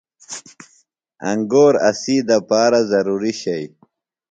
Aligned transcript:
انگور 1.29 1.73
اسی 1.89 2.15
دپارہ 2.27 2.81
ضروی 2.91 3.33
شئی۔ 3.41 3.67